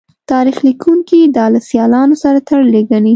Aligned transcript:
تاریخ 0.31 0.57
لیکوونکي 0.67 1.19
دا 1.37 1.45
له 1.53 1.59
سیالانو 1.69 2.15
سره 2.23 2.39
تړلې 2.47 2.81
ګڼي 2.89 3.09